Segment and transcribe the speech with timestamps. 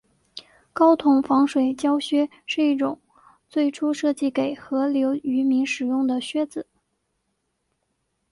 [0.73, 2.99] 高筒防水胶靴是一种
[3.47, 6.65] 最初设计给河流渔民使用的靴子。